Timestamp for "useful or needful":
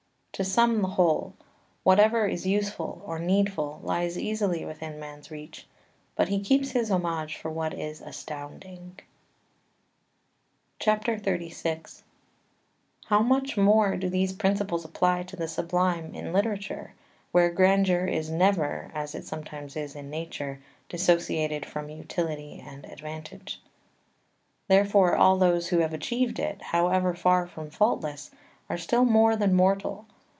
2.47-3.79